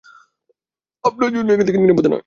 [1.03, 2.19] আপনার জন্য এখানে থাকে নিরাপদ নয়।